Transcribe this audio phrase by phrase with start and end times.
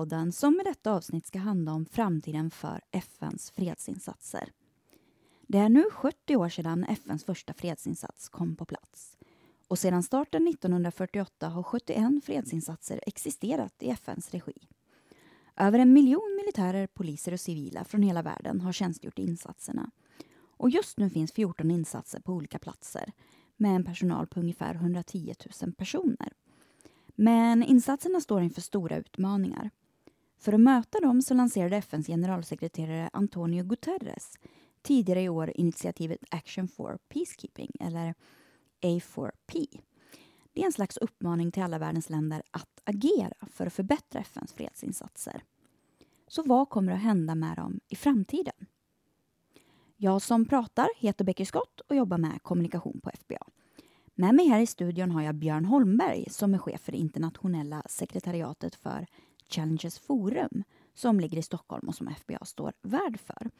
[0.00, 4.52] FN-podden som i detta avsnitt ska handla om framtiden för FNs fredsinsatser.
[5.46, 9.16] Det är nu 70 år sedan FNs första fredsinsats kom på plats.
[9.68, 14.68] Och sedan starten 1948 har 71 fredsinsatser existerat i FNs regi.
[15.56, 19.90] Över en miljon militärer, poliser och civila från hela världen har tjänstgjort i insatserna.
[20.58, 23.12] Och just nu finns 14 insatser på olika platser
[23.56, 26.32] med en personal på ungefär 110 000 personer.
[27.16, 29.70] Men insatserna står inför stora utmaningar.
[30.40, 34.38] För att möta dem så lanserade FNs generalsekreterare Antonio Guterres
[34.82, 38.14] tidigare i år initiativet Action for Peacekeeping, eller
[38.82, 39.80] A4P.
[40.52, 44.52] Det är en slags uppmaning till alla världens länder att agera för att förbättra FNs
[44.52, 45.44] fredsinsatser.
[46.28, 48.66] Så vad kommer att hända med dem i framtiden?
[49.96, 53.46] Jag som pratar heter Becky Scott och jobbar med kommunikation på FBA.
[54.14, 57.82] Med mig här i studion har jag Björn Holmberg som är chef för det internationella
[57.86, 59.06] sekretariatet för
[59.50, 63.50] Challenges Forum som ligger i Stockholm och som FBA står värd för.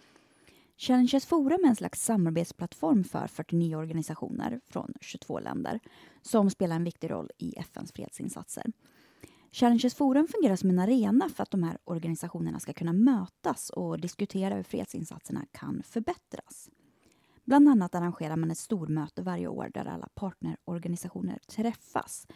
[0.76, 5.80] Challenges Forum är en slags samarbetsplattform för 49 organisationer från 22 länder
[6.22, 8.64] som spelar en viktig roll i FNs fredsinsatser.
[9.52, 14.00] Challenges Forum fungerar som en arena för att de här organisationerna ska kunna mötas och
[14.00, 16.70] diskutera hur fredsinsatserna kan förbättras.
[17.44, 22.26] Bland annat arrangerar man ett stormöte varje år där alla partnerorganisationer träffas.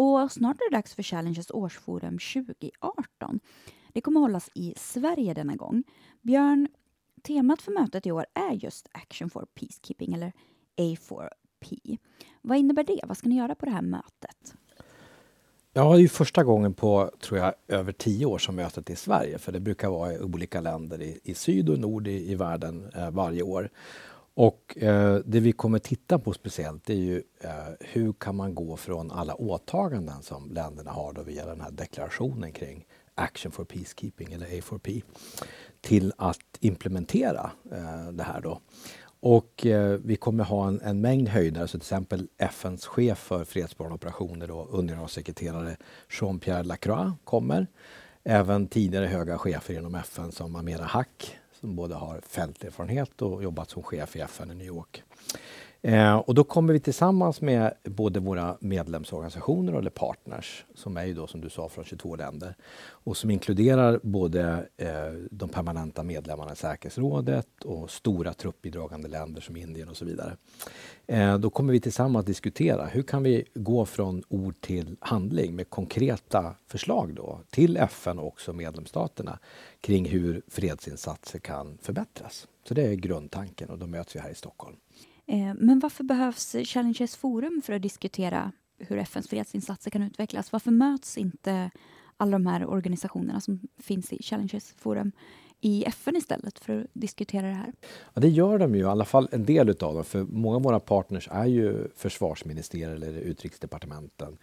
[0.00, 3.40] Och snart är det dags för Challenges årsforum 2018.
[3.92, 5.84] Det kommer hållas i Sverige denna gång.
[6.22, 6.68] Björn,
[7.22, 10.32] temat för mötet i år är just Action for Peacekeeping, eller
[10.76, 11.98] A4P.
[12.42, 13.00] Vad innebär det?
[13.06, 14.54] Vad ska ni göra på det här mötet?
[15.72, 18.96] Ja, det är första gången på, tror jag, över tio år som mötet är i
[18.96, 19.38] Sverige.
[19.38, 22.90] För det brukar vara i olika länder i, i syd och nord i, i världen
[22.94, 23.70] eh, varje år.
[24.40, 27.50] Och eh, det vi kommer titta på speciellt är ju eh,
[27.80, 32.52] hur kan man gå från alla åtaganden som länderna har då via den här deklarationen
[32.52, 35.02] kring Action for Peacekeeping eller A4P
[35.80, 38.60] till att implementera eh, det här då.
[39.20, 43.44] Och eh, vi kommer ha en, en mängd höjdare, så till exempel FNs chef för
[43.44, 45.76] fredsbevarande operationer och undergeneralsekreterare
[46.08, 47.66] Jean-Pierre Lacroix kommer.
[48.24, 53.70] Även tidigare höga chefer inom FN som Amira Hack som både har fälterfarenhet och jobbat
[53.70, 55.02] som chef i FN i New York.
[55.82, 61.14] Eh, och då kommer vi tillsammans med både våra medlemsorganisationer eller partners, som är ju
[61.14, 62.54] då som du sa från 22 länder,
[62.86, 64.88] och som inkluderar både eh,
[65.30, 70.36] de permanenta medlemmarna i säkerhetsrådet och stora truppbidragande länder som Indien och så vidare.
[71.06, 75.70] Eh, då kommer vi tillsammans diskutera hur kan vi gå från ord till handling med
[75.70, 79.38] konkreta förslag då till FN och också medlemsstaterna
[79.80, 82.48] kring hur fredsinsatser kan förbättras.
[82.68, 84.76] Så det är grundtanken och då möts vi här i Stockholm.
[85.28, 90.52] Eh, men varför behövs Challenges Forum för att diskutera hur FNs fredsinsatser kan utvecklas?
[90.52, 91.70] Varför möts inte
[92.16, 95.12] alla de här organisationerna som finns i Challenges Forum
[95.60, 97.72] i FN istället för att diskutera det här?
[98.14, 100.04] Ja, det gör de ju, i alla fall en del utav dem.
[100.04, 104.38] För många av våra partners är ju försvarsministerier eller utrikesdepartementen.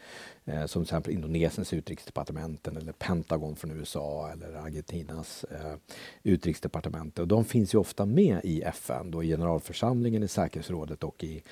[0.46, 5.76] Eh, som till exempel Indonesiens utrikesdepartementen eller Pentagon från USA eller Argentinas eh,
[6.24, 7.20] utrikesdepartement.
[7.20, 11.44] Och de finns ju ofta med i FN, då i generalförsamlingen, i säkerhetsrådet och i,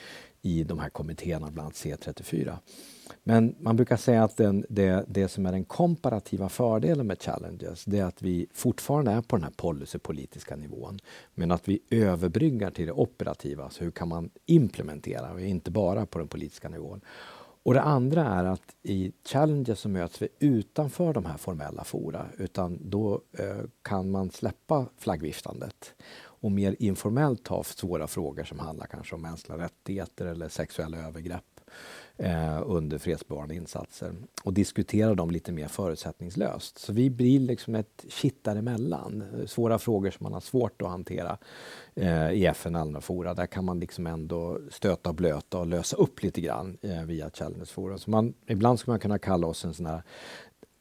[0.42, 2.58] i de här kommittéerna, bland annat C34.
[3.24, 7.86] Men man brukar säga att den, det, det som är den komparativa fördelen med Challenges,
[7.86, 11.00] det är att vi fortfarande är på den här policypolitiska nivån,
[11.36, 13.70] men att vi överbryggar till det operativa.
[13.70, 17.02] Så hur kan man implementera, Vi är inte bara på den politiska nivån.
[17.66, 22.26] Och det andra är att i Challenges så möts vi utanför de här formella fora,
[22.38, 28.86] utan då eh, kan man släppa flaggviftandet och mer informellt ta svåra frågor som handlar
[28.86, 31.54] kanske om mänskliga rättigheter eller sexuella övergrepp
[32.18, 34.14] eh, under fredsbevarande insatser
[34.44, 36.80] och diskutera dem lite mer förutsättningslöst.
[36.80, 39.24] Så vi blir liksom ett kitt däremellan.
[39.48, 41.38] Svåra frågor som man har svårt att hantera
[41.96, 43.34] eh, i FN allmänna fora.
[43.34, 47.30] Där kan man liksom ändå stöta och blöta och lösa upp lite grann eh, via
[47.30, 48.00] Challenge forum.
[48.00, 50.04] Så man, ibland skulle man kunna kalla oss en sån här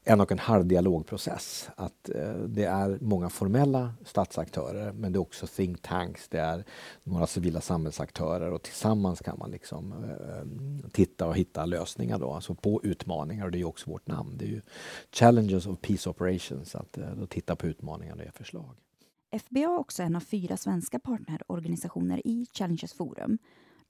[0.03, 1.69] en och en halv dialogprocess.
[1.75, 6.63] Att eh, det är många formella statsaktörer men det är också think tanks, det är
[7.03, 12.55] några civila samhällsaktörer och tillsammans kan man liksom eh, titta och hitta lösningar då, alltså
[12.55, 14.37] på utmaningar och det är också vårt namn.
[14.37, 14.61] Det är ju
[15.11, 18.75] Challenges of Peace Operations, att eh, titta på utmaningar och ge förslag.
[19.39, 23.37] FBA är också en av fyra svenska partnerorganisationer i Challenges forum.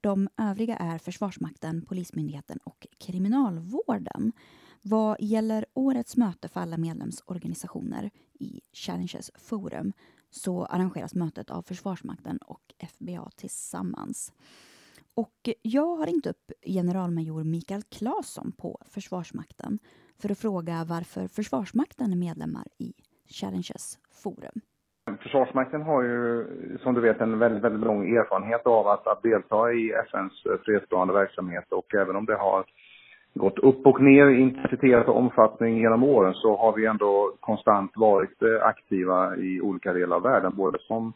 [0.02, 4.32] De övriga är Försvarsmakten, Polismyndigheten och Kriminalvården.
[4.86, 8.10] Vad gäller årets möte för alla medlemsorganisationer
[8.40, 9.94] i Challenges forum
[10.30, 12.62] så arrangeras mötet av Försvarsmakten och
[12.94, 14.34] FBA tillsammans.
[15.16, 19.80] Och jag har ringt upp generalmajor Mikael Claesson på Försvarsmakten
[20.22, 22.94] för att fråga varför Försvarsmakten är medlemmar i
[23.40, 24.62] Challenges forum.
[25.22, 26.46] Försvarsmakten har ju,
[26.84, 31.14] som du vet, en väldigt, väldigt lång erfarenhet av att, att delta i FNs fredsbevarande
[31.14, 32.66] verksamhet och även om det har
[33.34, 37.92] gått upp och ner i intensitet och omfattning genom åren så har vi ändå konstant
[37.96, 41.14] varit eh, aktiva i olika delar av världen, både som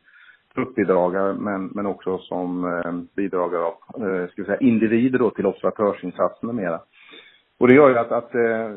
[0.54, 5.46] truppbidragare men, men också som eh, bidragare av eh, ska vi säga, individer då till
[5.46, 6.80] observatörsinsatser med mera.
[7.60, 8.72] Och det gör ju att, att eh,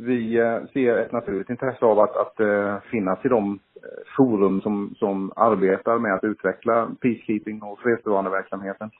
[0.00, 4.60] vi eh, ser ett naturligt intresse av att, att eh, finnas i de eh, forum
[4.60, 8.90] som, som arbetar med att utveckla peacekeeping och fredsbevarande verksamheten.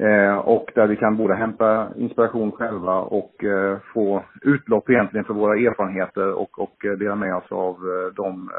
[0.00, 5.34] Eh, och där vi kan både hämta inspiration själva och eh, få utlopp egentligen för
[5.34, 8.50] våra erfarenheter och, och eh, dela med oss av eh, de,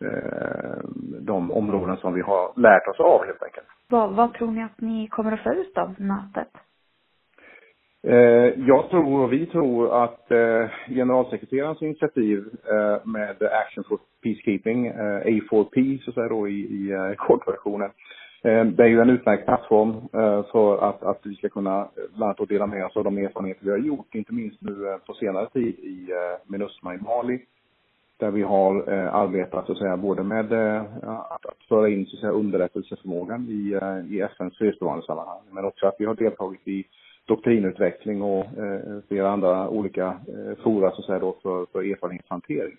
[0.00, 0.78] eh,
[1.20, 3.66] de områden som vi har lärt oss av helt enkelt.
[3.88, 6.48] Vad, vad tror ni att ni kommer att få ut av mötet?
[8.06, 10.28] Eh, jag tror och vi tror att
[10.88, 12.44] generalsekreterarens initiativ
[13.04, 14.92] med Action for Peacekeeping,
[15.24, 17.90] A4P så att säga då i, i kortversionen,
[18.42, 21.86] Eh, det är ju en utmärkt plattform eh, för att, att vi ska kunna eh,
[22.16, 25.14] bland annat dela med oss av de erfarenheter vi har gjort, inte minst nu på
[25.14, 26.08] senare tid i
[26.46, 27.40] Minusma i Mali.
[28.16, 30.52] Där vi har arbetat så att säga både med
[31.02, 33.78] att, att föra in så att säga underrättelseförmågan i,
[34.14, 36.84] i FNs fredsbevarande sammanhang, men också att vi har deltagit i
[37.26, 38.46] doktrinutveckling och
[39.08, 40.16] flera andra olika
[40.62, 42.76] fora så att säga då för, för erfarenhetshantering.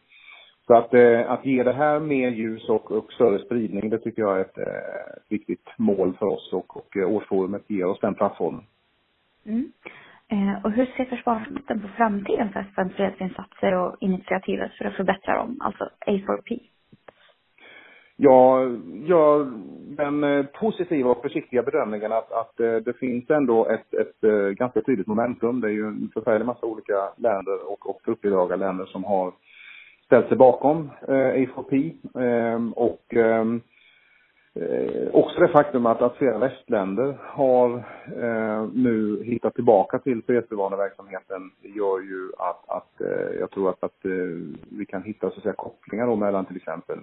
[0.69, 4.21] Så att, eh, att ge det här mer ljus och, och större spridning, det tycker
[4.21, 7.99] jag är ett, eh, ett viktigt mål för oss och, och eh, årsforumet ger oss
[7.99, 8.63] den plattformen.
[9.45, 9.71] Mm.
[10.31, 15.37] Eh, och hur ser Försvarsmakten på framtiden för FNs fredsinsatser och initiativet för att förbättra
[15.37, 16.59] dem, alltså A4P?
[18.15, 19.51] Jag gör
[19.95, 24.21] den positiva och försiktiga bedömningen att, att det finns ändå ett, ett
[24.57, 25.61] ganska tydligt momentum.
[25.61, 29.33] Det är ju en förfärlig massa olika länder och, och truppbidragarländer som har
[30.09, 33.61] ställt sig bakom eh, A4P ehm, och ehm,
[34.55, 37.75] eh, också det faktum att, att flera västländer har
[38.23, 43.83] eh, nu hittat tillbaka till fredsbevarande verksamheten gör ju att, att eh, jag tror att,
[43.83, 44.11] att eh,
[44.69, 46.99] vi kan hitta så att säga, kopplingar då mellan till exempel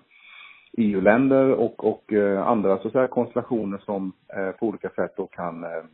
[0.72, 5.26] EU-länder och, och eh, andra så att säga, konstellationer som eh, på olika sätt då
[5.26, 5.84] kan eh,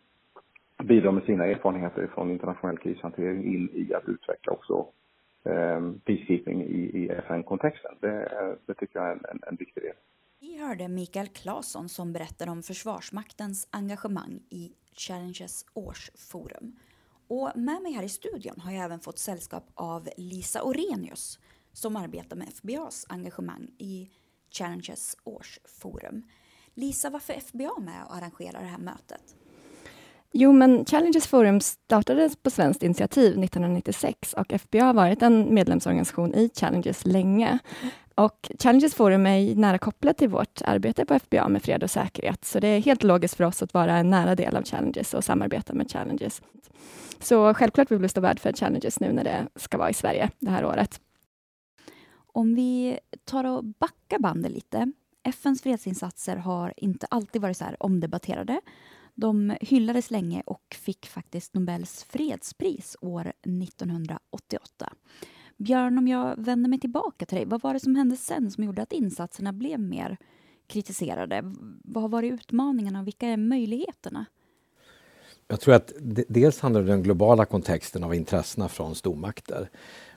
[0.85, 4.87] bidra med sina erfarenheter från internationell krishantering in i att utveckla också
[5.45, 7.95] Ehm, peacekeeping i, i FN-kontexten.
[8.01, 9.95] Det, det, tycker jag är en, en, viktig del.
[10.41, 16.77] Vi hörde Mikael Claesson som berättade om Försvarsmaktens engagemang i Challenges årsforum.
[17.29, 21.39] Och med mig här i studion har jag även fått sällskap av Lisa Orenius
[21.73, 24.11] som arbetar med FBAs engagemang i
[24.51, 26.23] Challenges årsforum.
[26.75, 29.37] Lisa, varför är FBA med och arrangerar det här mötet?
[30.35, 36.35] Jo, men Challenges Forum startades på svenskt initiativ 1996 och FBA har varit en medlemsorganisation
[36.35, 37.59] i Challenges länge.
[38.15, 42.45] Och Challenges Forum är nära kopplat till vårt arbete på FBA med fred och säkerhet,
[42.45, 45.25] så det är helt logiskt för oss att vara en nära del av Challenges och
[45.25, 46.43] samarbeta med Challenges.
[47.21, 50.31] Så självklart vill vi stå värd för Challenges nu när det ska vara i Sverige
[50.39, 51.01] det här året.
[52.27, 54.93] Om vi tar och backar bandet lite.
[55.25, 58.61] FNs fredsinsatser har inte alltid varit så här omdebatterade
[59.15, 64.93] de hyllades länge och fick faktiskt Nobels fredspris år 1988.
[65.57, 68.65] Björn, om jag vänder mig tillbaka till dig, vad var det som hände sen som
[68.65, 70.19] gjorde att insatserna blev mer
[70.67, 71.43] kritiserade?
[71.85, 74.27] Vad har varit utmaningarna och vilka är möjligheterna?
[75.49, 75.93] Jag tror att
[76.29, 79.71] dels handlar det om den globala kontexten av intressena från stormakter.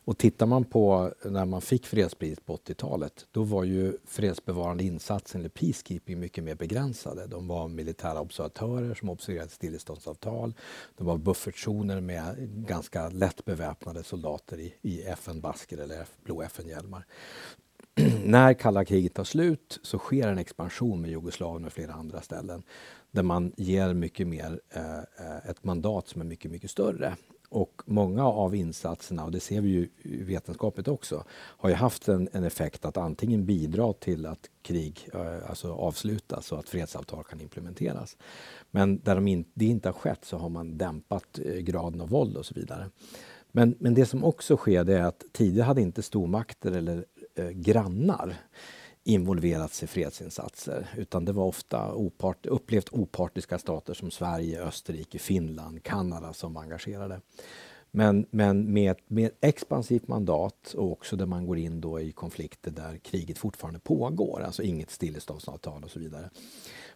[0.06, 5.42] Och tittar man på när man fick fredspriset på 80-talet, då var ju fredsbevarande insatsen,
[5.42, 7.28] eller peacekeeping, mycket mer begränsade.
[7.28, 10.54] De var militära observatörer som observerade stilleståndsavtal.
[10.98, 12.36] De var buffertzoner med
[12.68, 17.06] ganska lätt beväpnade soldater i, i FN-basker eller blå FN-hjälmar.
[18.26, 22.64] när kalla kriget tar slut så sker en expansion med Jugoslavien och flera andra ställen
[23.16, 27.16] där man ger mycket mer eh, eh, ett mandat som är mycket, mycket större.
[27.50, 29.90] Och många av insatserna, och det ser vi ju
[30.26, 35.50] vetenskapligt också, har ju haft en, en effekt att antingen bidra till att krig eh,
[35.50, 38.18] alltså avslutas och att fredsavtal kan implementeras.
[38.72, 42.10] Men där de in, det inte har skett så har man dämpat eh, graden av
[42.10, 42.90] våld och så vidare.
[43.52, 47.06] Men, men det som också sker det är att tidigare hade inte stormakter eller
[47.36, 48.36] eh, grannar
[49.08, 55.84] involverats i fredsinsatser utan det var ofta opart, upplevt opartiska stater som Sverige, Österrike, Finland,
[55.84, 57.22] Kanada som engagerade.
[57.92, 62.12] Men, men med ett mer expansivt mandat och också där man går in då i
[62.12, 66.30] konflikter där kriget fortfarande pågår, alltså inget stilleståndsavtal och så vidare.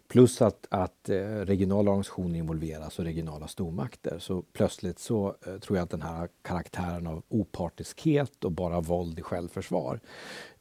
[0.08, 4.18] Plus att, att eh, regionala organisationer involveras och regionala stormakter.
[4.18, 9.18] Så plötsligt så eh, tror jag att den här karaktären av opartiskhet och bara våld
[9.18, 10.00] i självförsvar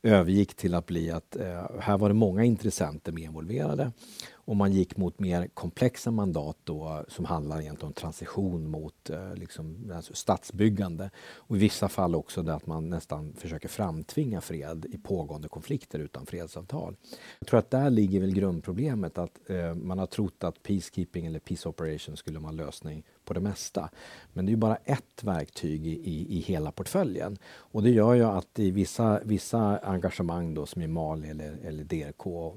[0.03, 3.91] övergick till att bli att eh, här var det många intressenter med involverade
[4.49, 9.35] och man gick mot mer komplexa mandat då, som handlar egentligen om transition mot eh,
[9.35, 14.85] liksom, alltså statsbyggande Och i vissa fall också det att man nästan försöker framtvinga fred
[14.89, 16.95] i pågående konflikter utan fredsavtal.
[17.39, 21.39] Jag tror att där ligger väl grundproblemet att eh, man har trott att peacekeeping eller
[21.39, 23.89] peace operation skulle vara en lösning på det mesta.
[24.33, 27.37] Men det är bara ett verktyg i, i, i, hela portföljen.
[27.45, 31.83] Och det gör ju att i vissa, vissa engagemang då, som i Mali eller, eller
[31.83, 32.55] DRK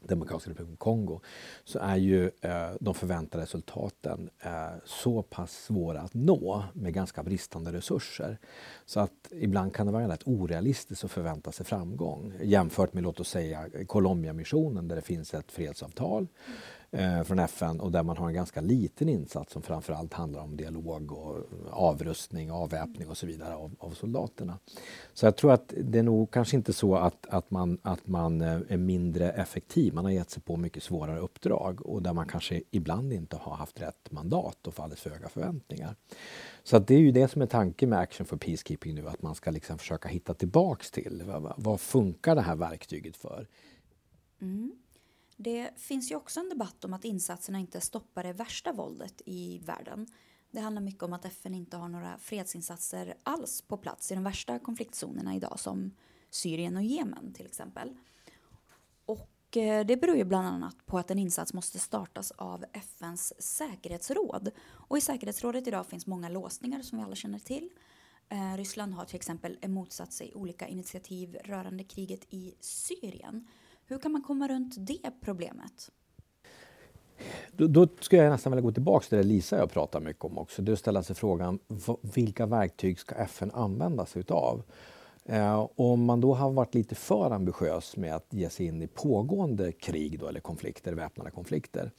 [0.00, 1.20] Demokratiska republiken Kongo,
[1.64, 4.50] så är ju eh, de förväntade resultaten eh,
[4.84, 8.38] så pass svåra att nå med ganska bristande resurser.
[8.86, 13.20] Så att ibland kan det vara rätt orealistiskt att förvänta sig framgång jämfört med låt
[13.20, 16.26] oss säga Colombia-missionen där det finns ett fredsavtal
[16.90, 20.56] Eh, från FN och där man har en ganska liten insats som framförallt handlar om
[20.56, 24.58] dialog och eh, avrustning, avväpning och så vidare av, av, soldaterna.
[25.14, 28.40] Så jag tror att det är nog kanske inte så att, att, man, att man
[28.40, 29.94] eh, är mindre effektiv.
[29.94, 33.56] Man har gett sig på mycket svårare uppdrag och där man kanske ibland inte har
[33.56, 35.96] haft rätt mandat och fallit för höga förväntningar.
[36.62, 39.22] Så att det är ju det som är tanken med Action for Peacekeeping nu, att
[39.22, 43.46] man ska liksom försöka hitta tillbaks till vad, vad funkar det här verktyget för?
[44.40, 44.72] Mm.
[45.40, 49.58] Det finns ju också en debatt om att insatserna inte stoppar det värsta våldet i
[49.58, 50.06] världen.
[50.50, 54.24] Det handlar mycket om att FN inte har några fredsinsatser alls på plats i de
[54.24, 55.90] värsta konfliktzonerna idag som
[56.30, 57.96] Syrien och Jemen till exempel.
[59.06, 63.42] Och eh, det beror ju bland annat på att en insats måste startas av FNs
[63.42, 64.50] säkerhetsråd.
[64.66, 67.70] Och i säkerhetsrådet idag finns många låsningar som vi alla känner till.
[68.28, 73.46] Eh, Ryssland har till exempel motsatt sig olika initiativ rörande kriget i Syrien.
[73.88, 75.90] Hur kan man komma runt det problemet?
[77.52, 80.24] Då, då skulle jag nästan vilja gå tillbaka till det Lisa och jag pratar mycket
[80.24, 80.62] om också.
[80.62, 81.58] Det är att ställa sig frågan
[82.14, 84.62] vilka verktyg ska FN använda sig utav?
[85.24, 88.86] Eh, om man då har varit lite för ambitiös med att ge sig in i
[88.86, 91.90] pågående krig då, eller konflikter, väpnade konflikter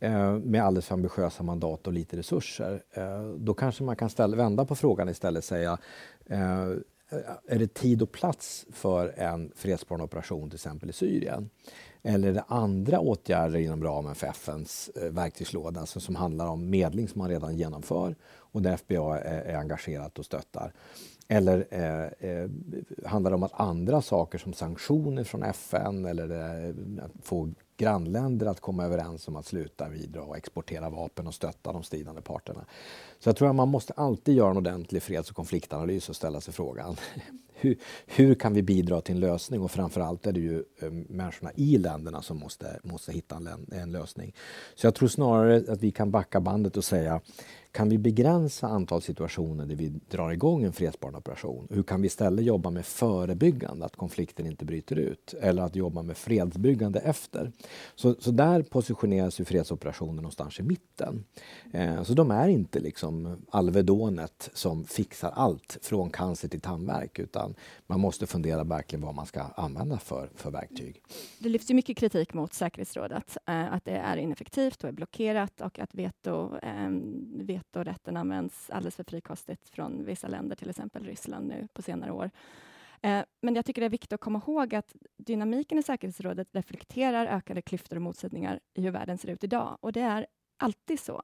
[0.00, 4.36] eh, med alldeles för ambitiösa mandat och lite resurser, eh, då kanske man kan ställa,
[4.36, 5.78] vända på frågan istället och säga
[6.26, 6.70] eh,
[7.08, 11.50] Eh, är det tid och plats för en fredsbevarande operation till exempel i Syrien?
[12.02, 16.70] Eller är det andra åtgärder inom ramen för FNs eh, verktygslåda alltså som handlar om
[16.70, 20.72] medling som man redan genomför och där FBA är, engagerat och stöttar?
[21.28, 22.50] Eller eh, eh,
[23.04, 26.74] handlar det om att andra saker som sanktioner från FN eller eh,
[27.22, 31.82] få grannländer att komma överens om att sluta bidra och exportera vapen och stötta de
[31.82, 32.64] stridande parterna.
[33.18, 36.40] Så jag tror att man måste alltid göra en ordentlig freds och konfliktanalys och ställa
[36.40, 36.96] sig frågan
[37.60, 39.60] hur, hur kan vi bidra till en lösning?
[39.60, 43.92] Och framförallt är det ju eh, människorna i länderna som måste, måste hitta en, en
[43.92, 44.34] lösning.
[44.74, 47.20] Så jag tror snarare att vi kan backa bandet och säga
[47.76, 51.68] kan vi begränsa antal situationer där vi drar igång en fredsbevarande operation?
[51.70, 55.34] Hur kan vi istället jobba med förebyggande, att konflikten inte bryter ut?
[55.40, 57.52] Eller att jobba med fredsbyggande efter?
[57.94, 61.24] Så, så där positioneras ju fredsoperationen någonstans i mitten.
[61.72, 67.45] Eh, så de är inte liksom Alvedonet som fixar allt från cancer till tandvärk utan
[67.86, 71.02] man måste fundera verkligen vad man ska använda för, för verktyg.
[71.38, 75.60] Det lyfts ju mycket kritik mot säkerhetsrådet, eh, att det är ineffektivt och är blockerat
[75.60, 76.90] och att veto, eh,
[77.34, 82.30] vetorätten används alldeles för frikostigt från vissa länder, till exempel Ryssland nu på senare år.
[83.02, 87.26] Eh, men jag tycker det är viktigt att komma ihåg att dynamiken i säkerhetsrådet reflekterar
[87.26, 89.78] ökade klyftor och motsättningar i hur världen ser ut idag.
[89.80, 90.26] Och det är
[90.56, 91.22] alltid så.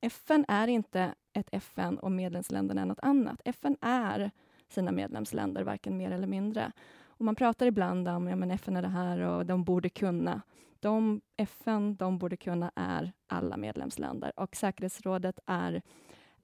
[0.00, 3.40] FN är inte ett FN och medlemsländerna är något annat.
[3.44, 4.30] FN är
[4.68, 6.72] sina medlemsländer, varken mer eller mindre.
[7.06, 10.42] Och man pratar ibland om ja, men FN är det här och de borde kunna.
[10.80, 15.74] De FN de borde kunna är alla medlemsländer och säkerhetsrådet är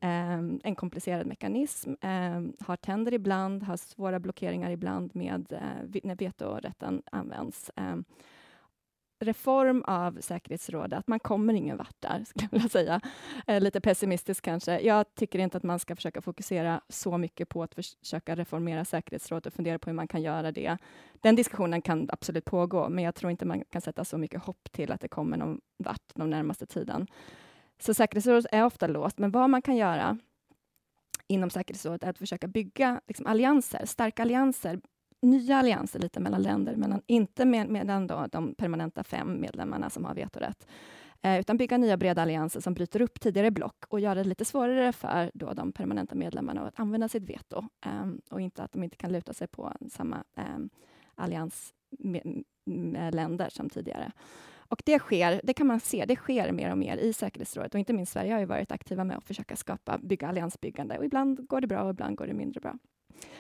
[0.00, 6.17] eh, en komplicerad mekanism, eh, har tänder ibland, har svåra blockeringar ibland med eh, när
[6.17, 7.71] vetorätten används.
[7.76, 8.05] Ehm,
[9.23, 13.00] Reform av säkerhetsrådet, att man kommer ingen vart där, skulle jag vilja säga.
[13.47, 14.81] Eh, lite pessimistiskt kanske.
[14.81, 19.47] Jag tycker inte att man ska försöka fokusera så mycket på att försöka reformera säkerhetsrådet
[19.47, 20.79] och fundera på hur man kan göra det.
[21.21, 24.73] Den diskussionen kan absolut pågå, men jag tror inte man kan sätta så mycket hopp
[24.73, 27.07] till att det kommer någon vart den närmaste tiden.
[27.81, 30.19] Så säkerhetsrådet är ofta låst, men vad man kan göra
[31.26, 34.81] inom säkerhetsrådet är att försöka bygga liksom, allianser, starka allianser
[35.23, 40.05] nya allianser lite mellan länder, men inte med, mellan då de permanenta fem medlemmarna som
[40.05, 40.67] har vetorätt,
[41.23, 44.45] eh, utan bygga nya breda allianser som bryter upp tidigare block och göra det lite
[44.45, 48.83] svårare för då de permanenta medlemmarna att använda sitt veto eh, och inte att de
[48.83, 50.59] inte kan luta sig på samma eh,
[51.14, 54.12] allians med, med länder som tidigare.
[54.73, 57.79] Och det sker, det kan man se, det sker mer och mer i säkerhetsrådet och
[57.79, 61.47] inte minst Sverige har ju varit aktiva med att försöka skapa, bygga alliansbyggande och ibland
[61.47, 62.79] går det bra och ibland går det mindre bra.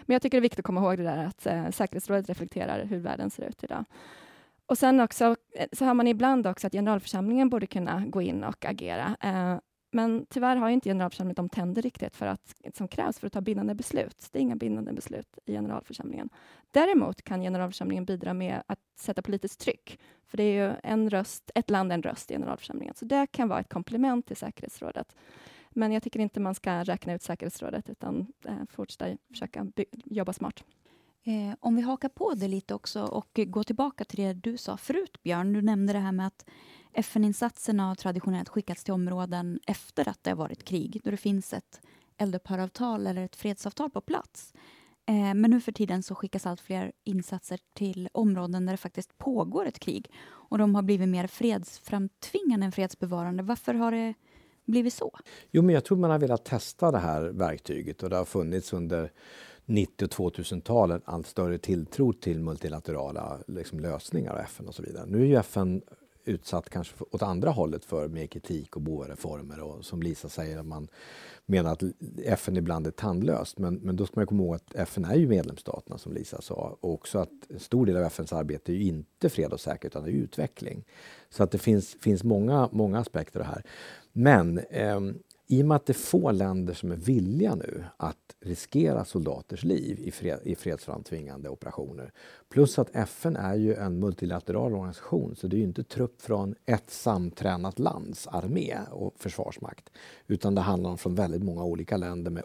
[0.00, 2.84] Men jag tycker det är viktigt att komma ihåg det där att eh, säkerhetsrådet reflekterar
[2.84, 3.84] hur världen ser ut idag.
[4.66, 8.44] Och sen också eh, så hör man ibland också att generalförsamlingen borde kunna gå in
[8.44, 9.16] och agera.
[9.20, 9.58] Eh,
[9.94, 13.40] men tyvärr har inte generalförsamlingen de tänder riktigt för att, som krävs för att ta
[13.40, 14.28] bindande beslut.
[14.32, 16.28] Det är inga bindande beslut i generalförsamlingen.
[16.70, 19.98] Däremot kan generalförsamlingen bidra med att sätta politiskt tryck.
[20.26, 22.94] För det är ju en röst, ett land, en röst i generalförsamlingen.
[22.94, 25.16] Så det kan vara ett komplement till säkerhetsrådet.
[25.74, 29.66] Men jag tycker inte man ska räkna ut säkerhetsrådet utan eh, fortsätta försöka
[30.04, 30.64] jobba smart.
[31.24, 34.76] Eh, om vi hakar på det lite också och går tillbaka till det du sa
[34.76, 35.52] förut, Björn.
[35.52, 36.46] Du nämnde det här med att
[36.92, 41.52] FN-insatserna har traditionellt skickats till områden efter att det har varit krig, då det finns
[41.52, 41.80] ett
[42.16, 44.54] eldupphöravtal eller ett fredsavtal på plats.
[45.06, 49.18] Eh, men nu för tiden så skickas allt fler insatser till områden där det faktiskt
[49.18, 53.42] pågår ett krig och de har blivit mer fredsframtvingande än fredsbevarande.
[53.42, 54.14] Varför har det
[54.64, 55.18] blivit så?
[55.50, 58.72] Jo, men jag tror man har velat testa det här verktyget och det har funnits
[58.72, 59.12] under
[59.64, 65.06] 90 och 2000-talen allt större tilltro till multilaterala liksom, lösningar av FN och så vidare.
[65.06, 65.82] Nu är ju FN
[66.24, 70.66] utsatt kanske åt andra hållet för mer kritik och boareformer och som Lisa säger att
[70.66, 70.88] man
[71.46, 71.82] menar att
[72.24, 73.58] FN ibland är tandlöst.
[73.58, 76.76] Men, men då ska man komma ihåg att FN är ju medlemsstaterna som Lisa sa
[76.80, 79.92] och också att en stor del av FNs arbete är ju inte fred och säkerhet
[79.92, 80.84] utan det är utveckling.
[81.30, 83.62] Så att det finns, finns många, många aspekter av det här.
[84.12, 85.00] Men eh,
[85.52, 89.64] i och med att det är få länder som är villiga nu att riskera soldaters
[89.64, 92.12] liv i, fred, i fredsframtvingande operationer.
[92.48, 96.54] Plus att FN är ju en multilateral organisation så det är ju inte trupp från
[96.66, 99.90] ett samtränat lands armé och försvarsmakt.
[100.26, 102.44] Utan det handlar om från väldigt många olika länder med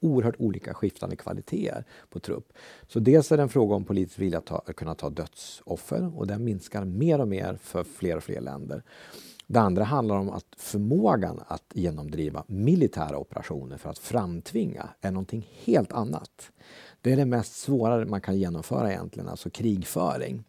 [0.00, 2.52] oerhört olika skiftande kvaliteter på trupp.
[2.88, 6.18] Så dels är det en fråga om politisk vilja att, ta, att kunna ta dödsoffer
[6.18, 8.82] och den minskar mer och mer för fler och fler länder.
[9.50, 15.48] Det andra handlar om att förmågan att genomdriva militära operationer för att framtvinga är någonting
[15.64, 16.50] helt annat.
[17.00, 20.44] Det är det mest svåra man kan genomföra egentligen, alltså krigföring.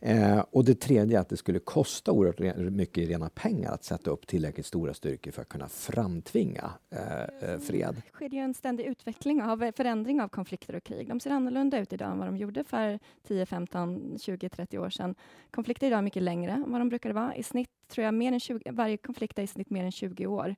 [0.00, 4.10] Eh, och det tredje att det skulle kosta oerhört mycket i rena pengar att sätta
[4.10, 8.02] upp tillräckligt stora styrkor för att kunna framtvinga eh, eh fred.
[8.06, 11.08] Det sker ju en ständig utveckling av eh, förändring av konflikter och krig.
[11.08, 14.90] De ser annorlunda ut idag än vad de gjorde för 10, 15, 20, 30 år
[14.90, 15.14] sedan.
[15.50, 17.34] Konflikter idag är mycket längre än vad de brukade vara.
[17.34, 20.26] I snitt tror jag mer än 20, varje konflikt är i snitt mer än 20
[20.26, 20.56] år.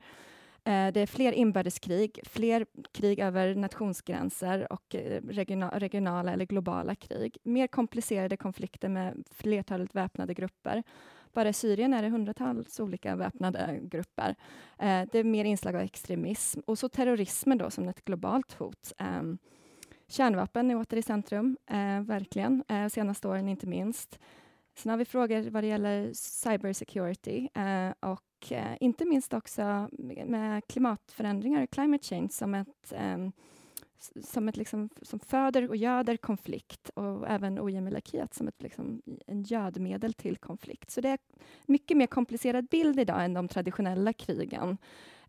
[0.64, 5.23] Eh, det är fler inbördeskrig, fler krig över nationsgränser och eh,
[5.73, 7.37] regionala eller globala krig.
[7.42, 10.83] Mer komplicerade konflikter med flertalet väpnade grupper.
[11.33, 14.35] Bara i Syrien är det hundratals olika väpnade grupper.
[14.79, 18.92] Eh, det är mer inslag av extremism och så terrorismen då som ett globalt hot.
[18.99, 19.38] Ehm,
[20.09, 21.57] kärnvapen är åter i centrum,
[22.03, 24.18] verkligen, senaste åren inte minst.
[24.75, 27.49] Sen har vi frågor vad det gäller cybersecurity
[28.01, 29.88] och och eh, inte minst också
[30.24, 33.29] med klimatförändringar, climate change, som ett, eh,
[34.24, 39.42] som, ett liksom, som föder och göder konflikt och även ojämlikhet som ett liksom, en
[39.42, 40.90] gödmedel till konflikt.
[40.90, 41.18] Så det är
[41.66, 44.79] mycket mer komplicerad bild idag än de traditionella krigen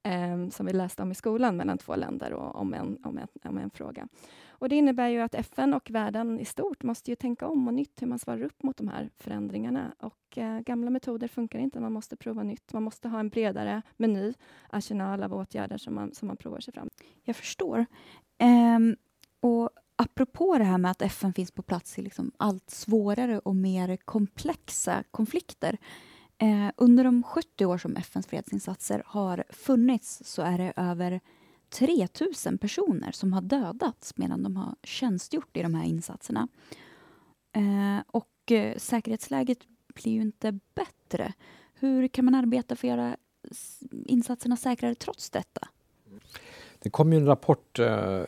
[0.03, 3.27] eh, som vi läste om i skolan mellan två länder och om en, om en,
[3.43, 4.07] om en fråga.
[4.61, 7.73] Och det innebär ju att FN och världen i stort måste ju tänka om och
[7.73, 9.95] nytt hur man svarar upp mot de här förändringarna.
[9.99, 12.73] Och eh, gamla metoder funkar inte, man måste prova nytt.
[12.73, 14.33] Man måste ha en bredare meny,
[14.69, 16.89] arsenal av åtgärder som man, som man provar sig fram.
[17.23, 17.85] Jag förstår.
[18.75, 18.95] Um,
[19.39, 23.55] och apropå det här med att FN finns på plats i liksom allt svårare och
[23.55, 25.77] mer komplexa konflikter.
[26.41, 31.19] Eh, under de 70 år som FNs fredsinsatser har funnits så är det över
[31.69, 36.47] 3000 personer som har dödats medan de har tjänstgjort i de här insatserna.
[37.53, 39.59] Eh, och eh, säkerhetsläget
[39.93, 41.33] blir ju inte bättre.
[41.73, 43.17] Hur kan man arbeta för att göra
[44.05, 45.67] insatserna säkrare trots detta?
[46.79, 48.23] Det kom ju en rapport uh,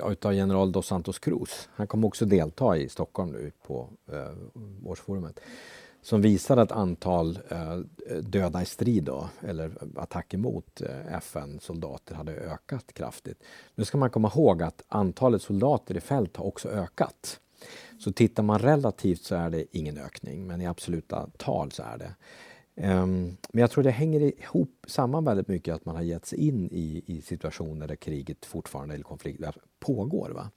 [0.00, 1.68] av general Dos Santos Cruz.
[1.74, 5.40] Han kommer också delta i Stockholm nu på uh, årsforumet
[6.02, 7.78] som visar att antal eh,
[8.22, 13.42] döda i strid, då, eller attacker mot eh, FN-soldater, hade ökat kraftigt.
[13.74, 17.40] Nu ska man komma ihåg att antalet soldater i fält har också ökat.
[17.98, 21.98] Så tittar man relativt så är det ingen ökning, men i absoluta tal så är
[21.98, 22.14] det.
[22.74, 26.38] Um, men jag tror det hänger ihop samman väldigt mycket att man har gett sig
[26.38, 29.42] in i, i situationer där kriget fortfarande, eller konflikt,
[29.80, 30.30] pågår.
[30.30, 30.50] Va?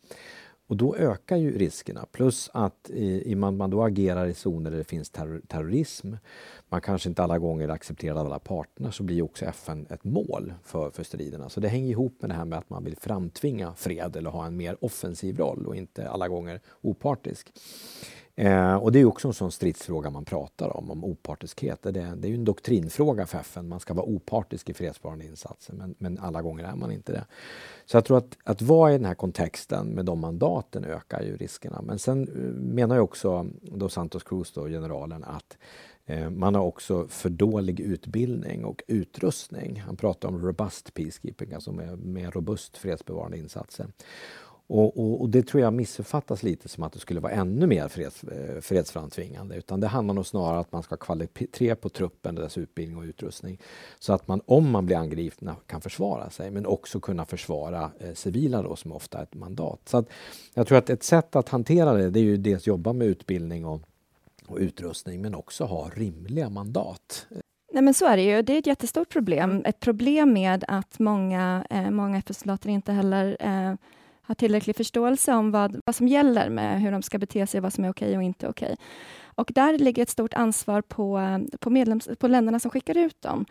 [0.68, 2.06] Och då ökar ju riskerna.
[2.12, 6.14] Plus att i, i man, man då agerar i zoner där det finns terror, terrorism,
[6.70, 10.90] man kanske inte alla gånger accepterar alla parterna, så blir också FN ett mål för,
[10.92, 11.50] för striderna.
[11.50, 14.46] Så det hänger ihop med det här med att man vill framtvinga fred eller ha
[14.46, 17.52] en mer offensiv roll och inte alla gånger opartisk.
[18.38, 21.82] Eh, och det är också en sån stridsfråga man pratar om, om opartiskhet.
[21.82, 23.68] Det, det är ju en doktrinfråga för FN.
[23.68, 27.26] Man ska vara opartisk i fredsbevarande insatser, men, men, alla gånger är man inte det.
[27.86, 31.38] Så jag tror att, att vara i den här kontexten med de mandaten ökar ju
[31.38, 31.82] riskerna.
[31.82, 35.58] Men sen eh, menar ju också då Santos Cruz, då, generalen, att
[36.06, 39.84] eh, man har också för dålig utbildning och utrustning.
[39.86, 43.88] Han pratar om robust peacekeeping, alltså med, med robust fredsbevarande insatser.
[44.68, 47.88] Och, och, och, det tror jag missuppfattas lite som att det skulle vara ännu mer
[47.88, 49.56] freds, eh, fredsframtvingande.
[49.56, 52.98] Utan det handlar nog snarare om att man ska ha kvalitet på truppen, dess utbildning
[52.98, 53.60] och utrustning.
[54.00, 56.52] Så att man, om man blir angripna, kan försvara sig.
[56.52, 59.80] Men också kunna försvara eh, civila då, som ofta är ett mandat.
[59.86, 60.10] Så att
[60.54, 63.66] jag tror att ett sätt att hantera det, det är ju dels jobba med utbildning
[63.66, 63.82] och,
[64.48, 67.28] och utrustning, men också ha rimliga mandat.
[67.74, 68.42] Nej, men så är det ju.
[68.42, 69.62] Det är ett jättestort problem.
[69.66, 73.76] Ett problem med att många, eh, många FN-soldater inte heller eh,
[74.28, 77.74] har tillräcklig förståelse om vad, vad som gäller med hur de ska bete sig, vad
[77.74, 78.76] som är okej och inte okej.
[79.36, 81.20] Och där ligger ett stort ansvar på,
[81.60, 83.46] på, medlems, på länderna som skickar ut dem.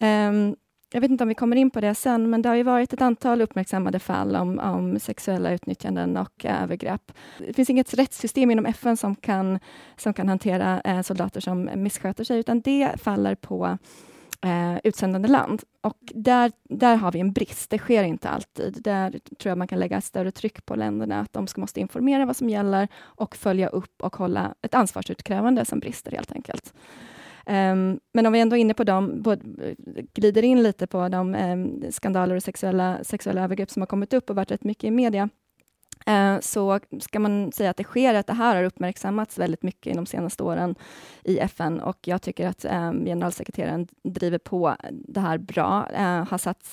[0.00, 0.56] Um,
[0.94, 2.92] jag vet inte om vi kommer in på det sen, men det har ju varit
[2.92, 7.12] ett antal uppmärksammade fall om, om sexuella utnyttjanden och eh, övergrepp.
[7.38, 9.58] Det finns inget rättssystem inom FN som kan,
[9.96, 13.78] som kan hantera eh, soldater som missköter sig, utan det faller på
[14.44, 15.62] eh, utsändande land.
[15.80, 17.70] Och där, där har vi en brist.
[17.70, 18.82] Det sker inte alltid.
[18.82, 21.80] Där tror jag man kan lägga ett större tryck på länderna, att de ska måste
[21.80, 26.74] informera vad som gäller och följa upp och hålla ett ansvarsutkrävande som brister helt enkelt.
[27.46, 29.42] Um, men om vi ändå är inne på dem, både,
[30.14, 34.30] glider in lite på de um, skandaler och sexuella, sexuella övergrepp som har kommit upp
[34.30, 35.28] och varit rätt mycket i media,
[36.06, 39.92] Eh, så ska man säga att det sker, att det här har uppmärksammats väldigt mycket
[39.92, 40.74] i de senaste åren
[41.24, 46.38] i FN och jag tycker att eh, generalsekreteraren driver på det här bra, eh, har
[46.38, 46.68] satt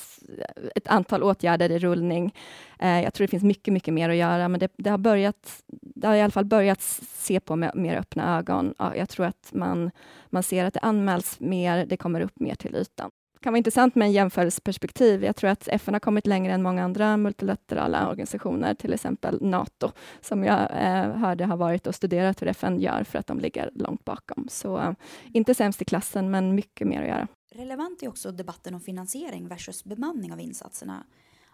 [0.76, 2.36] ett antal åtgärder i rullning.
[2.80, 5.64] Eh, jag tror det finns mycket, mycket mer att göra, men det, det, har börjat,
[5.68, 6.82] det har i alla fall börjat
[7.16, 8.74] se på med mer öppna ögon.
[8.96, 9.92] Jag tror att man,
[10.30, 13.96] man ser att det anmäls mer, det kommer upp mer till ytan kan vara intressant
[13.96, 15.24] med en jämförelseperspektiv.
[15.24, 19.92] Jag tror att FN har kommit längre än många andra multilaterala organisationer, till exempel Nato,
[20.22, 23.70] som jag eh, hörde har varit och studerat hur FN gör för att de ligger
[23.76, 24.48] långt bakom.
[24.50, 24.92] Så eh,
[25.34, 27.28] inte sämst i klassen, men mycket mer att göra.
[27.52, 31.04] Relevant är också debatten om finansiering versus bemanning av insatserna.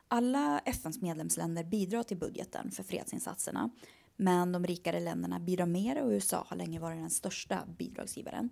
[0.08, 3.70] Alla FNs medlemsländer bidrar till budgeten för fredsinsatserna,
[4.18, 8.50] men de rikare länderna bidrar mer och USA har länge varit den största bidragsgivaren.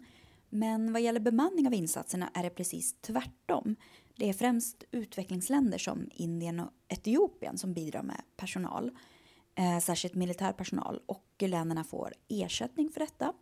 [0.49, 3.75] Men vad gäller bemanning av insatserna är det precis tvärtom.
[4.15, 8.91] Det är främst utvecklingsländer som Indien och Etiopien som bidrar med personal,
[9.55, 13.33] eh, särskilt militär personal, och länderna får ersättning för detta.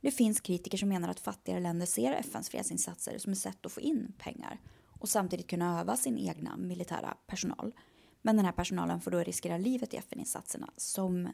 [0.00, 3.72] Det finns kritiker som menar att fattigare länder ser FNs fredsinsatser som ett sätt att
[3.72, 4.60] få in pengar
[5.00, 7.74] och samtidigt kunna öva sin egna militära personal.
[8.22, 11.28] Men den här personalen får då riskera livet i FN-insatserna som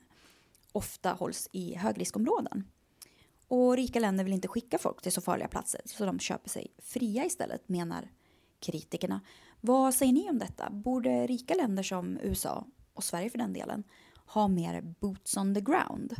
[0.73, 2.64] ofta hålls i högriskområden.
[3.49, 6.67] Och rika länder vill inte skicka folk till så farliga platser så de köper sig
[6.79, 8.09] fria istället, menar
[8.61, 9.21] kritikerna.
[9.61, 10.71] Vad säger ni om detta?
[10.71, 13.85] Borde rika länder som USA, och Sverige för den delen,
[14.27, 16.15] ha mer boots on the ground?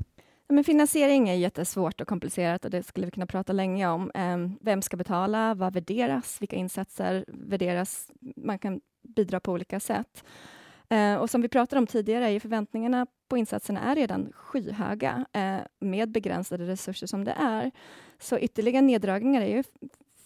[0.49, 4.11] Men finansiering är jättesvårt och komplicerat och det skulle vi kunna prata länge om.
[4.15, 5.55] Ehm, vem ska betala?
[5.55, 6.41] Vad värderas?
[6.41, 8.11] Vilka insatser värderas?
[8.37, 10.25] Man kan bidra på olika sätt.
[10.89, 15.59] Eh, och som vi pratade om tidigare är förväntningarna på insatserna är redan skyhöga eh,
[15.81, 17.71] med begränsade resurser som det är.
[18.19, 19.63] Så ytterligare neddragningar är ju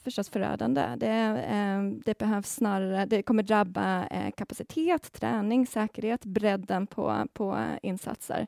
[0.05, 0.83] förstås förödande.
[0.97, 1.09] Det,
[1.51, 8.47] eh, det behövs snarare, det kommer drabba eh, kapacitet, träning, säkerhet, bredden på, på insatser.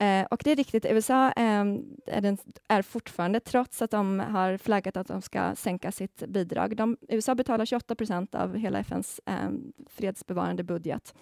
[0.00, 1.64] Eh, och det är riktigt, USA eh,
[2.06, 6.76] är, den, är, fortfarande, trots att de har flaggat att de ska sänka sitt bidrag,
[6.76, 9.50] de, USA betalar 28 procent av hela FNs eh,
[9.86, 11.14] fredsbevarande budget.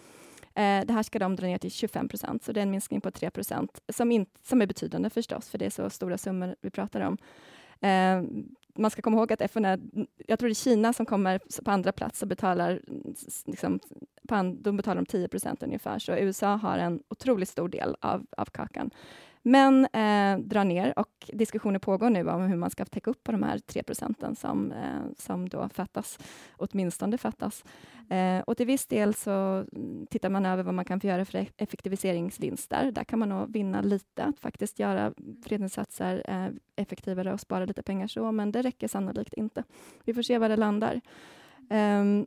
[0.55, 3.01] Eh, det här ska de dra ner till 25 procent, så det är en minskning
[3.01, 6.71] på 3 procent, som, som är betydande förstås, för det är så stora summor vi
[6.71, 7.19] pratar om.
[7.81, 9.81] Ehm, man ska komma ihåg att FN är,
[10.27, 12.81] jag tror det är Kina som kommer på andra plats och betalar,
[13.47, 13.81] liksom,
[14.29, 18.45] an, de betalar 10 procent ungefär, så USA har en otroligt stor del av, av
[18.45, 18.91] kakan.
[19.49, 23.33] Men eh, drar ner och diskussioner pågår nu om hur man ska täcka upp på
[23.33, 26.19] de här 3 procenten som, eh, som då fattas,
[26.57, 27.65] åtminstone fattas.
[28.11, 31.25] Eh, och till viss del så mm, tittar man över vad man kan få göra
[31.25, 32.91] för e-, effektiviseringsvinster.
[32.93, 35.13] Där kan man nog vinna lite, att faktiskt göra
[35.45, 39.65] fredsinsatser eh, effektivare och spara lite pengar så, men det räcker sannolikt inte.
[40.05, 41.01] Vi får se var det landar.
[41.71, 42.27] Um,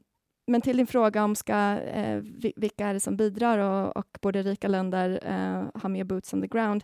[0.52, 2.22] men till din fråga om ska, eh,
[2.56, 6.42] vilka är det som bidrar och, och borde rika länder eh, ha mer boots on
[6.42, 6.84] the ground?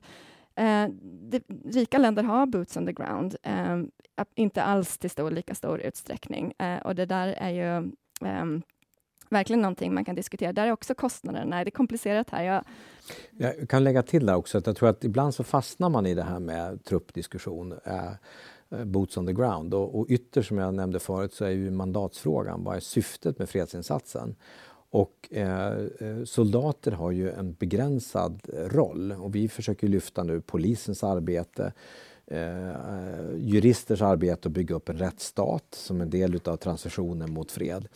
[0.56, 3.78] Eh, det, rika länder har boots on the ground, eh,
[4.36, 6.54] inte alls till stor, lika stor utsträckning.
[6.60, 8.62] Eh, och det där är ju ehm,
[9.30, 10.54] verkligen någonting man kan diskutera.
[10.54, 12.44] Där är också kostnaderna, det är komplicerat här.
[12.44, 12.64] Jag...
[13.32, 16.14] jag kan lägga till där också att jag tror att ibland så fastnar man i
[16.14, 17.72] det här med truppdiskussion.
[17.86, 18.12] Eh,
[18.70, 19.74] Eh, boots on the ground.
[19.74, 23.50] Och, och ytterst, som jag nämnde förut, så är ju mandatsfrågan, vad är syftet med
[23.50, 24.36] fredsinsatsen?
[24.90, 30.42] Och eh, eh, soldater har ju en begränsad eh, roll och vi försöker lyfta nu
[30.42, 31.74] polisens arbete,
[32.28, 37.52] eh, eh juristers arbete att bygga upp en rättsstat som en del av transitionen mot
[37.52, 37.88] fred.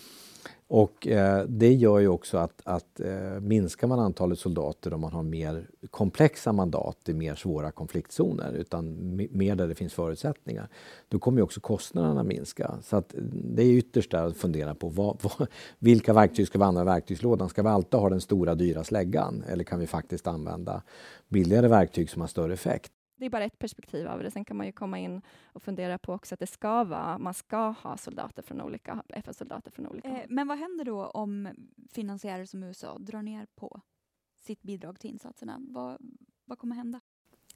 [0.73, 5.13] Och eh, det gör ju också att, att eh, minskar man antalet soldater om man
[5.13, 10.67] har mer komplexa mandat i mer svåra konfliktzoner, utan mer där det finns förutsättningar,
[11.09, 12.77] då kommer ju också kostnaderna minska.
[12.83, 15.47] Så att eh, det är ytterst där att fundera på vad, vad,
[15.79, 17.49] vilka verktyg ska vi använda i verktygslådan?
[17.49, 20.81] Ska vi alltid ha den stora dyra släggan eller kan vi faktiskt använda
[21.29, 22.91] billigare verktyg som har större effekt?
[23.21, 24.31] Det är bara ett perspektiv av det.
[24.31, 27.33] Sen kan man ju komma in och fundera på också att det ska vara, man
[27.33, 31.49] ska ha soldater från olika, FN-soldater från olika eh, Men vad händer då om
[31.91, 33.81] finansiärer som USA drar ner på
[34.39, 35.57] sitt bidrag till insatserna?
[35.59, 35.97] Vad,
[36.45, 36.99] vad kommer hända?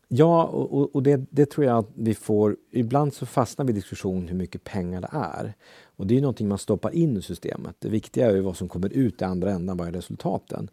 [0.07, 2.57] Ja, och, och det, det, tror jag att vi får...
[2.71, 5.53] Ibland så fastnar vi i diskussion hur mycket pengar det är.
[5.85, 7.75] Och det är någonting man stoppar in i systemet.
[7.79, 10.69] Det viktiga är vad som kommer ut i andra änden, vad är resultaten?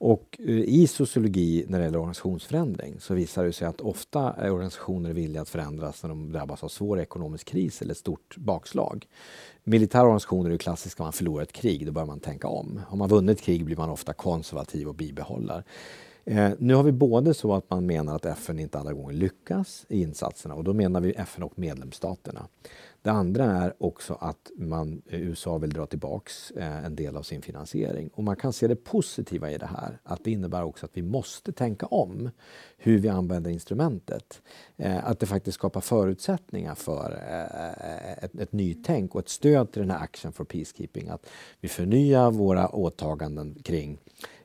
[0.00, 4.50] Och eh, i sociologi när det gäller organisationsförändring så visar det sig att ofta är
[4.50, 9.06] organisationer villiga att förändras när de drabbas av svår ekonomisk kris eller stort bakslag.
[9.64, 12.80] Militära organisationer är klassiska, man förlorar ett krig, då börjar man tänka om.
[12.88, 15.64] Har man vunnit krig blir man ofta konservativ och bibehåller.
[16.24, 19.86] Eh, nu har vi både så att man menar att FN inte alla gånger lyckas
[19.88, 22.46] i insatserna och då menar vi FN och medlemsstaterna.
[23.02, 27.22] Det andra är också att man, eh, USA vill dra tillbaks eh, en del av
[27.22, 28.08] sin finansiering.
[28.14, 31.02] Och man kan se det positiva i det här, att det innebär också att vi
[31.02, 32.30] måste tänka om
[32.76, 34.42] hur vi använder instrumentet.
[34.76, 37.10] Eh, att det faktiskt skapar förutsättningar för
[38.22, 41.08] ett, ett nytänk och ett stöd till den här Action for Peacekeeping.
[41.08, 41.26] Att
[41.60, 43.98] vi förnyar våra åtaganden kring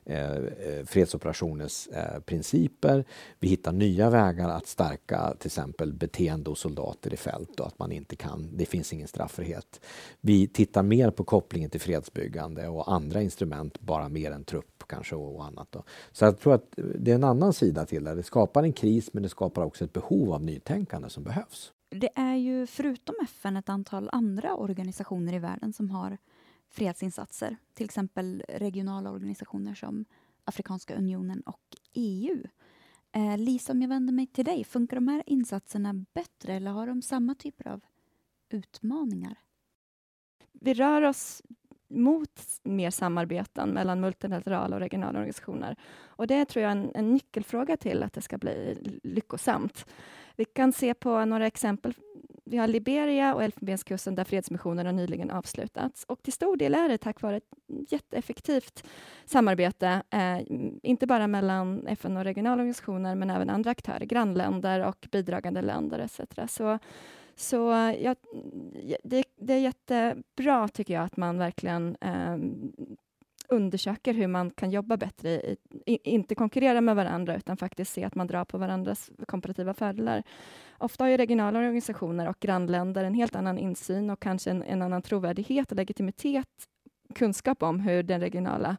[0.08, 3.04] Eh, eh fredsoperationers eh, principer.
[3.38, 7.78] Vi hittar nya vägar att stärka till exempel beteende hos soldater i fält och att
[7.78, 9.80] man inte kan, det finns ingen straffrihet.
[10.20, 15.14] Vi tittar mer på kopplingen till fredsbyggande och andra instrument, bara mer än trupp kanske
[15.14, 15.68] och annat.
[15.70, 15.82] Då.
[16.12, 18.14] Så jag tror att det är en annan sida till det.
[18.14, 21.72] Det skapar en kris men det skapar också ett behov av nytänkande som behövs.
[21.88, 26.18] Det är ju förutom FN ett antal andra organisationer i världen som har
[26.68, 30.04] fredsinsatser, till exempel regionala organisationer som
[30.44, 32.42] Afrikanska unionen och EU.
[33.12, 36.86] Eh, Lisa, om jag vänder mig till dig, funkar de här insatserna bättre eller har
[36.86, 37.80] de samma typer av
[38.48, 39.38] utmaningar?
[40.52, 41.42] Vi rör oss
[41.88, 45.76] mot mer samarbeten mellan multilaterala och regionala organisationer.
[46.04, 49.86] Och det tror jag är en, en nyckelfråga till att det ska bli lyckosamt.
[50.36, 51.94] Vi kan se på några exempel
[52.46, 56.04] vi har Liberia och Elfenbenskusten där fredsmissionen har nyligen avslutats.
[56.04, 57.50] Och till stor del är det tack vare ett
[57.88, 58.84] jätteeffektivt
[59.24, 60.38] samarbete, eh,
[60.82, 65.98] inte bara mellan FN och regionala organisationer, men även andra aktörer, grannländer och bidragande länder
[65.98, 66.20] etc.
[66.48, 66.78] Så,
[67.36, 67.56] så
[68.00, 68.14] ja,
[69.02, 72.36] det, det, är jättebra, tycker jag, att man verkligen eh,
[73.48, 75.56] undersöker hur man kan jobba bättre, i,
[75.86, 80.22] inte konkurrera med varandra, utan faktiskt se att man drar på varandras komparativa fördelar.
[80.78, 84.82] Ofta har ju regionala organisationer och grannländer en helt annan insyn och kanske en, en
[84.82, 86.68] annan trovärdighet och legitimitet
[87.16, 88.76] kunskap om hur den regionala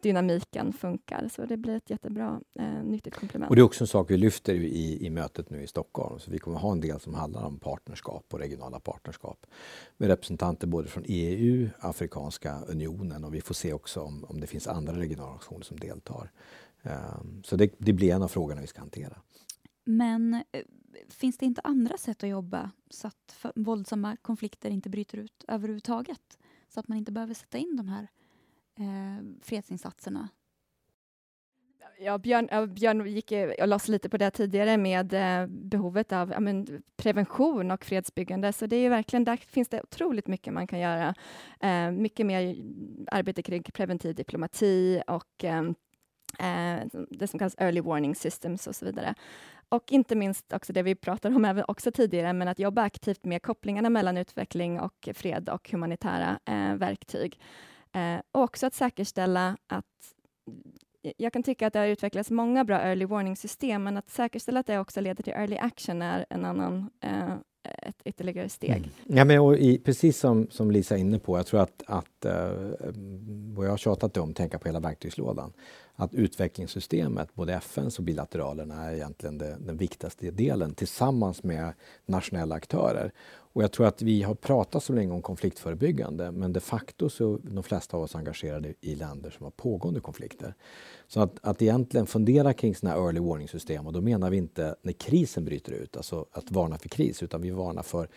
[0.00, 1.28] dynamiken funkar.
[1.32, 3.50] Så det blir ett jättebra eh, nyttigt komplement.
[3.50, 6.18] Och det är också en sak vi lyfter i, i mötet nu i Stockholm.
[6.18, 9.46] Så vi kommer ha en del som handlar om partnerskap och regionala partnerskap
[9.96, 14.46] med representanter både från EU, Afrikanska unionen och vi får se också om, om det
[14.46, 16.30] finns andra regionala organisationer som deltar.
[16.82, 19.16] Um, så det, det blir en av frågorna vi ska hantera.
[19.84, 20.62] Men eh,
[21.08, 26.38] finns det inte andra sätt att jobba så att våldsamma konflikter inte bryter ut överhuvudtaget?
[26.68, 28.08] Så att man inte behöver sätta in de här
[28.78, 30.28] eh, fredsinsatserna.
[32.00, 36.40] Ja, Björn, Björn gick och lade lite på det tidigare med eh, behovet av ja,
[36.40, 38.52] men, prevention och fredsbyggande.
[38.52, 41.14] Så det är verkligen, där finns det otroligt mycket man kan göra.
[41.60, 42.56] Eh, mycket mer
[43.12, 45.62] arbete kring preventiv diplomati och eh,
[46.38, 49.14] eh det som kallas early warning systems och så vidare.
[49.68, 53.24] Och inte minst också det vi pratade om även också tidigare, men att jobba aktivt
[53.24, 57.40] med kopplingarna mellan utveckling och fred och humanitära eh, verktyg.
[57.92, 59.84] Eh, och också att säkerställa att
[61.16, 64.66] jag kan tycka att det har utvecklats många bra early warning-system, men att säkerställa att
[64.66, 67.34] det också leder till early action är en annan, eh,
[67.82, 68.70] ett ytterligare steg.
[68.70, 68.90] Mm.
[69.06, 72.24] Ja, men och i, precis som, som Lisa är inne på, jag tror att, att
[72.24, 72.50] eh,
[73.54, 75.52] vad jag har tjatat om, tänka på hela verktygslådan,
[75.94, 81.72] att utvecklingssystemet, både FNs och bilateralerna, är egentligen det, den viktigaste delen tillsammans med
[82.06, 83.12] nationella aktörer.
[83.52, 87.34] Och jag tror att vi har pratat så länge om konfliktförebyggande men de facto så
[87.34, 90.54] är de flesta av oss engagerade i länder som har pågående konflikter.
[91.08, 94.36] Så att, att egentligen fundera kring sådana här early warning system och då menar vi
[94.36, 98.08] inte när krisen bryter ut, alltså att varna för kris, utan vi varnar för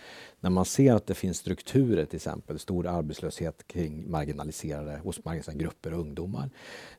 [0.41, 5.63] när man ser att det finns strukturer, till exempel stor arbetslöshet kring marginaliserade, hos marginaliserade
[5.63, 6.49] grupper och ungdomar.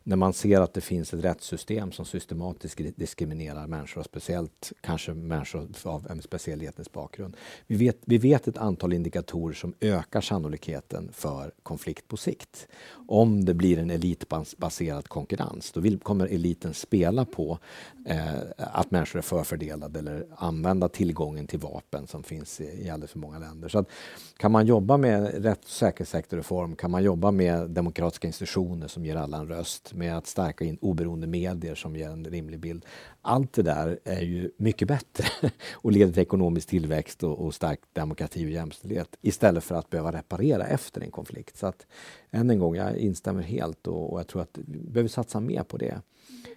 [0.02, 5.68] När man ser att det finns ett rättssystem som systematiskt diskriminerar människor, speciellt kanske människor
[5.84, 7.36] av en speciell etnisk bakgrund.
[7.66, 12.68] Vi vet, vi vet ett antal indikatorer som ökar sannolikheten för konflikt på sikt.
[13.08, 17.58] Om det blir en elitbaserad konkurrens, då vill, kommer eliten spela på
[18.06, 23.10] eh, att människor är förfördelade eller använda tillgången till vapen som finns i, i alldeles
[23.10, 23.68] för många länder.
[23.68, 23.90] Så att,
[24.36, 29.36] kan man jobba med rätt säkerhetssektorreform, kan man jobba med demokratiska institutioner som ger alla
[29.36, 32.86] en röst, med att stärka in oberoende medier som ger en rimlig bild.
[33.22, 35.24] Allt det där är ju mycket bättre
[35.72, 40.12] och leder till ekonomisk tillväxt och, och stark demokrati och jämställdhet istället för att behöva
[40.12, 41.56] reparera efter en konflikt.
[41.56, 41.86] Så att
[42.30, 45.62] än en gång, jag instämmer helt och, och jag tror att vi behöver satsa mer
[45.62, 46.00] på det.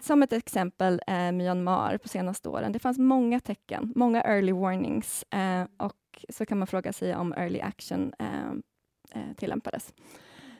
[0.01, 2.71] Som ett exempel eh, Myanmar på senaste åren.
[2.71, 5.93] Det fanns många tecken, många early warnings eh, och
[6.29, 8.49] så kan man fråga sig om early action eh,
[9.11, 9.93] eh tillämpades.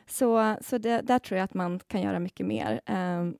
[0.06, 2.80] Så, så det, där tror jag att man kan göra mycket mer.
[2.86, 3.30] Eh,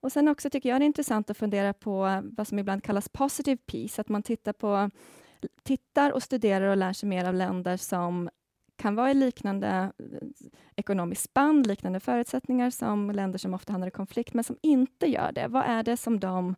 [0.00, 3.08] och sen också tycker jag det är intressant att fundera på vad som ibland kallas
[3.08, 4.90] positive peace, att man tittar på
[5.62, 8.30] tittar och studerar och lär sig mer av länder som
[8.76, 10.28] kan vara i liknande eh,
[10.76, 15.32] ekonomiskt spann, liknande förutsättningar som länder som ofta hamnar i konflikt, men som inte gör
[15.32, 15.48] det.
[15.48, 16.54] Vad är det som de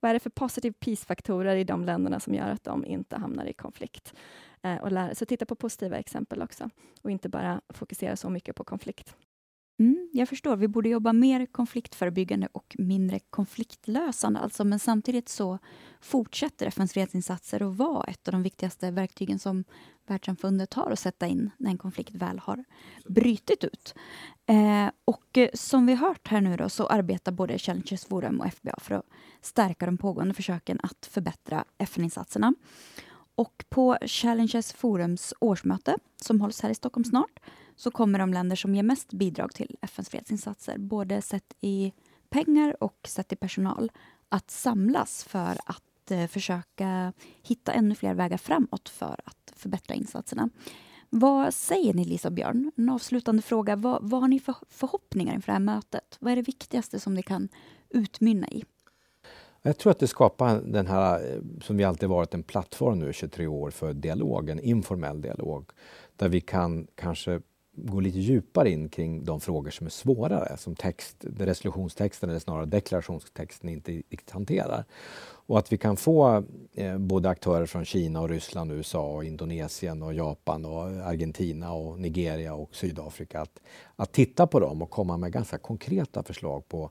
[0.00, 3.46] vad är det för positive peace-faktorer i de länderna som gör att de inte hamnar
[3.46, 4.14] i konflikt?
[4.62, 6.70] Eh, och lära, så titta på positiva exempel också
[7.02, 9.16] och inte bara fokusera så mycket på konflikt.
[9.80, 10.56] Mm, jag förstår.
[10.56, 14.40] Vi borde jobba mer konfliktförebyggande och mindre konfliktlösande.
[14.40, 15.58] Alltså, men samtidigt så
[16.00, 19.64] fortsätter FNs fredsinsatser att vara ett av de viktigaste verktygen som
[20.06, 22.64] världssamfundet har att sätta in när en konflikt väl har
[23.08, 23.94] brutit ut.
[24.46, 28.52] Eh, och eh, som vi hört här nu då, så arbetar både Challenges Forum och
[28.52, 29.06] FBA för att
[29.40, 32.54] stärka de pågående försöken att förbättra FN-insatserna.
[33.34, 37.40] Och på Challenges Forums årsmöte, som hålls här i Stockholm snart,
[37.78, 41.92] så kommer de länder som ger mest bidrag till FNs fredsinsatser, både sett i
[42.28, 43.92] pengar och sett i personal,
[44.28, 47.12] att samlas för att eh, försöka
[47.42, 50.48] hitta ännu fler vägar framåt för att förbättra insatserna.
[51.10, 52.72] Vad säger ni, Lisa och Björn?
[52.76, 53.76] En avslutande fråga.
[53.76, 56.16] Vad, vad har ni för förhoppningar inför det här mötet?
[56.20, 57.48] Vad är det viktigaste som det kan
[57.88, 58.64] utmynna i?
[59.62, 63.10] Jag tror att det skapar den här, eh, som vi alltid varit, en plattform nu
[63.10, 65.70] i 23 år för dialog, en informell dialog.
[66.16, 67.40] Där vi kan kanske
[67.84, 72.66] gå lite djupare in kring de frågor som är svårare, som text, resolutionstexten eller snarare
[72.66, 74.84] deklarationstexten inte riktigt hanterar.
[75.48, 80.02] Och att vi kan få eh, både aktörer från Kina, och Ryssland, USA, och Indonesien,
[80.02, 83.60] och Japan, och Argentina, och Nigeria och Sydafrika att,
[83.96, 86.90] att titta på dem och komma med ganska konkreta förslag på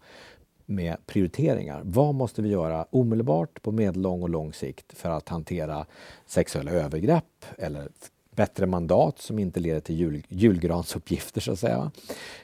[0.69, 1.81] med prioriteringar.
[1.83, 5.85] Vad måste vi göra omedelbart på medellång och lång sikt för att hantera
[6.25, 7.89] sexuella övergrepp eller
[8.37, 11.91] bättre mandat som inte leder till jul, julgransuppgifter så att säga.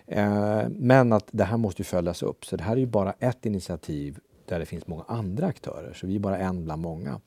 [0.07, 2.45] Eh, men att det här måste följas upp.
[2.45, 5.93] Så det här är ju bara ett initiativ där det finns många andra aktörer.
[5.93, 7.21] Så vi är bara en bland många.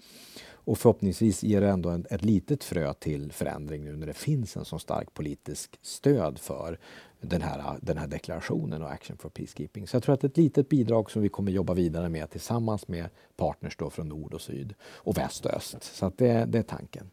[0.53, 4.65] Och förhoppningsvis ger det ändå ett litet frö till förändring nu när det finns en
[4.65, 6.79] så stark politisk stöd för
[7.21, 9.87] den här, den här deklarationen och Action for Peacekeeping.
[9.87, 13.09] Så jag tror att ett litet bidrag som vi kommer jobba vidare med tillsammans med
[13.37, 15.83] partners då från nord och syd och väst och öst.
[15.83, 17.11] Så att det, det är tanken.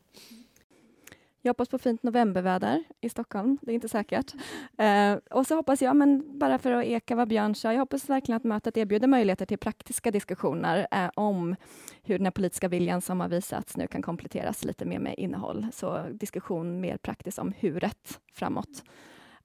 [1.45, 4.33] Jag hoppas på fint novemberväder i Stockholm, det är inte säkert.
[4.77, 8.09] Eh, och så hoppas jag, men bara för att eka vad Björn sa, jag hoppas
[8.09, 11.55] verkligen att mötet erbjuder möjligheter till praktiska diskussioner eh, om
[12.03, 15.67] hur den politiska viljan som har visats nu kan kompletteras lite mer med innehåll.
[15.73, 18.83] Så diskussion mer praktiskt om huret framåt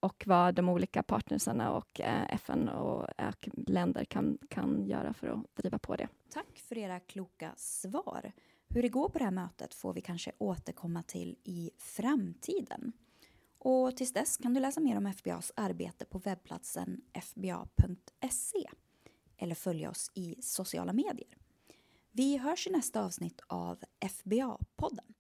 [0.00, 5.28] och vad de olika partnersarna och eh, FN och, och länder kan, kan göra för
[5.28, 6.08] att driva på det.
[6.32, 8.32] Tack för era kloka svar.
[8.70, 12.92] Hur det går på det här mötet får vi kanske återkomma till i framtiden.
[13.58, 18.68] Och tills dess kan du läsa mer om FBAs arbete på webbplatsen fba.se
[19.36, 21.38] eller följa oss i sociala medier.
[22.12, 25.14] Vi hörs i nästa avsnitt av FBA-podden.